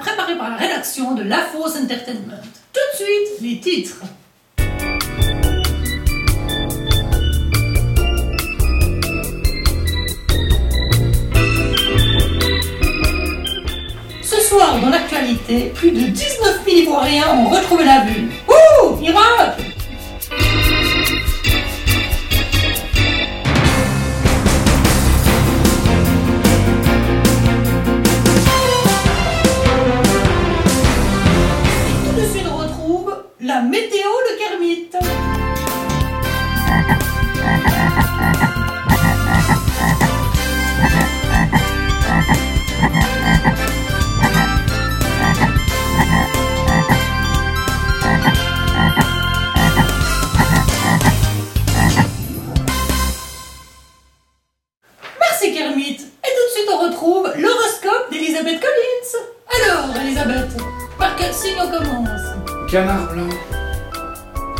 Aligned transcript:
préparé 0.00 0.36
par 0.36 0.50
la 0.50 0.56
rédaction 0.56 1.14
de 1.14 1.22
La 1.22 1.38
Fosse 1.38 1.76
Entertainment. 1.76 2.40
Tout 2.72 2.80
de 2.92 3.04
suite, 3.04 3.40
les 3.42 3.60
titres. 3.60 4.02
Ce 14.22 14.40
soir, 14.40 14.80
dans 14.80 14.90
l'actualité, 14.90 15.72
plus 15.74 15.92
de 15.92 16.06
19 16.08 16.60
000 16.64 16.76
Ivoiriens 16.78 17.36
ont 17.36 17.48
retrouvé 17.48 17.84
la 17.84 18.00
vue. 18.00 18.28
La 33.40 33.60
météo 33.60 34.08
de 34.30 34.38
Kermit. 34.38 34.90
Merci 55.20 55.54
Kermit. 55.54 55.84
Et 55.84 55.96
tout 55.96 56.02
de 56.02 56.50
suite, 56.52 56.68
on 56.72 56.78
retrouve 56.78 57.32
l'horoscope 57.36 58.10
d'Elisabeth 58.10 58.60
Collins. 58.60 59.22
Alors, 59.62 59.96
Elisabeth, 60.02 60.48
par 60.98 61.14
quel 61.14 61.32
signe 61.32 61.56
on 61.62 61.70
commence? 61.70 62.17
Canard 62.70 63.10
blanc. 63.10 63.28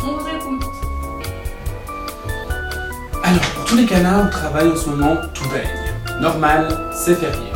On 0.03 0.35
écoute. 0.35 0.65
Alors, 3.23 3.41
pour 3.53 3.65
tous 3.65 3.75
les 3.75 3.85
canards 3.85 4.25
au 4.25 4.29
travail 4.31 4.67
en 4.67 4.75
ce 4.75 4.89
moment, 4.89 5.15
tout 5.31 5.47
baigne. 5.49 6.19
Normal, 6.19 6.67
c'est 6.91 7.13
férié. 7.13 7.51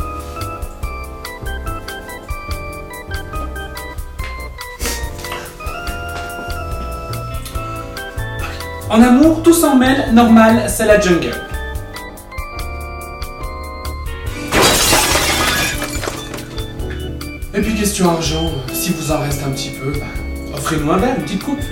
En 8.88 9.02
amour, 9.02 9.42
tout 9.42 9.52
s'en 9.52 9.74
mêle, 9.74 10.12
normal, 10.12 10.66
c'est 10.68 10.86
la 10.86 11.00
jungle. 11.00 11.34
Et 17.52 17.60
puis 17.60 17.74
question 17.74 18.08
argent, 18.08 18.52
si 18.72 18.92
vous 18.92 19.10
en 19.10 19.18
reste 19.18 19.42
un 19.44 19.50
petit 19.50 19.70
peu, 19.70 19.90
bah, 19.98 20.23
offrez-nous 20.56 20.90
un 20.90 20.96
verre, 20.96 21.14
une 21.16 21.24
petite 21.24 21.42
coupe. 21.42 21.62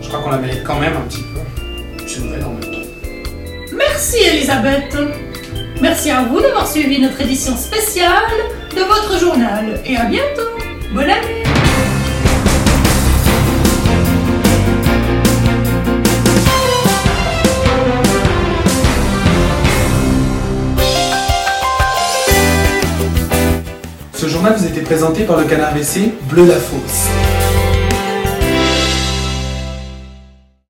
Je 0.00 0.08
crois 0.08 0.20
qu'on 0.20 0.30
la 0.30 0.38
mérite 0.38 0.62
quand 0.64 0.78
même 0.78 0.94
un 0.96 1.08
petit 1.08 1.22
peu. 1.22 1.40
C'est 2.06 2.20
nouvelle 2.20 2.44
en 2.44 2.50
même 2.50 2.60
temps. 2.60 2.88
Merci 3.72 4.18
Elisabeth. 4.18 4.96
Merci 5.80 6.10
à 6.10 6.22
vous 6.22 6.40
d'avoir 6.40 6.66
suivi 6.66 7.00
notre 7.00 7.20
édition 7.20 7.56
spéciale 7.56 8.10
de 8.74 8.80
votre 8.80 9.18
journal. 9.20 9.80
Et 9.84 9.96
à 9.96 10.04
bientôt. 10.04 10.42
Bonne 10.92 11.10
année. 11.10 11.42
Ce 24.14 24.26
journal 24.28 24.54
vous 24.56 24.64
a 24.64 24.68
été 24.68 24.80
présenté 24.80 25.24
par 25.24 25.36
le 25.36 25.44
canard 25.44 25.74
WC 25.74 26.12
Bleu 26.30 26.46
la 26.46 26.54
Fosse. 26.54 27.35